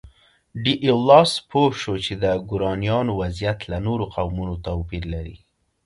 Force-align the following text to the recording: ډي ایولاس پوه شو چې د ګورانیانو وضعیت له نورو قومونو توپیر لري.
ډي 0.63 0.73
ایولاس 0.85 1.31
پوه 1.49 1.69
شو 1.81 1.95
چې 2.05 2.13
د 2.23 2.25
ګورانیانو 2.49 3.11
وضعیت 3.21 3.59
له 3.71 3.77
نورو 3.87 4.05
قومونو 4.15 4.55
توپیر 4.67 5.03
لري. 5.13 5.37